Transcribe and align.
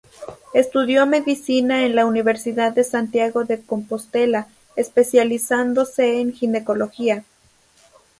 Estudió 0.55 1.05
Medicina 1.05 1.85
en 1.85 1.93
la 1.95 2.07
Universidad 2.07 2.73
de 2.73 2.83
Santiago 2.83 3.43
de 3.45 3.61
Compostela, 3.61 4.47
especializándose 4.75 6.21
en 6.21 6.33
Ginecología. 6.33 7.23